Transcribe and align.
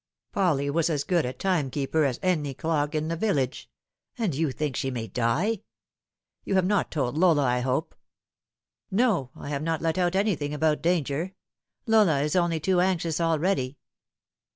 Polly 0.31 0.67
was 0.71 0.89
as 0.89 1.03
good 1.03 1.27
a 1.27 1.31
timekeeper 1.33 2.03
as 2.05 2.19
any 2.23 2.55
clock 2.55 2.95
in 2.95 3.07
the 3.07 3.15
village. 3.15 3.69
And 4.17 4.33
you 4.33 4.51
think 4.51 4.75
she 4.75 4.89
may 4.89 5.05
die? 5.05 5.61
You 6.43 6.55
have 6.55 6.65
not 6.65 6.89
told 6.89 7.15
Lola, 7.19 7.43
I 7.45 7.59
hope 7.59 7.93
?""No, 8.89 9.29
I 9.35 9.49
have 9.49 9.61
not 9.61 9.79
let 9.79 9.99
out 9.99 10.15
anything 10.15 10.55
about 10.55 10.81
danger. 10.81 11.35
Lola 11.85 12.21
is 12.21 12.35
only 12.35 12.59
too 12.59 12.81
anxious 12.81 13.21
already." 13.21 13.77